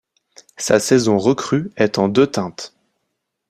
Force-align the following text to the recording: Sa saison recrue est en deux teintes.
Sa 0.57 0.79
saison 0.79 1.19
recrue 1.19 1.71
est 1.77 1.99
en 1.99 2.07
deux 2.09 2.25
teintes. 2.25 2.73